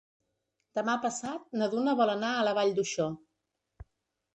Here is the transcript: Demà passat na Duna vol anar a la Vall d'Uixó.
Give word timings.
Demà 0.79 0.95
passat 1.03 1.45
na 1.61 1.69
Duna 1.75 1.95
vol 2.03 2.15
anar 2.17 2.35
a 2.41 2.49
la 2.51 2.59
Vall 2.61 2.77
d'Uixó. 2.83 3.11